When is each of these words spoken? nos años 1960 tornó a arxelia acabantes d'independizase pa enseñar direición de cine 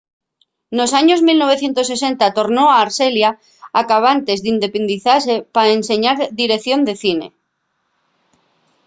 nos 0.77 0.91
años 1.01 1.19
1960 1.27 2.33
tornó 2.37 2.65
a 2.71 2.75
arxelia 2.85 3.31
acabantes 3.81 4.41
d'independizase 4.41 5.35
pa 5.53 5.63
enseñar 5.77 6.17
direición 6.41 6.79
de 6.87 6.93
cine 7.03 7.27